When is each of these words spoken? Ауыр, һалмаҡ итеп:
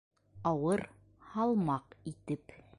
Ауыр, 0.51 0.83
һалмаҡ 1.35 1.97
итеп: 2.13 2.61